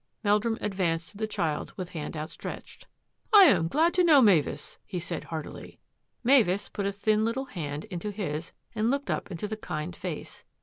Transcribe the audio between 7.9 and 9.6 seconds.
his and looked up into the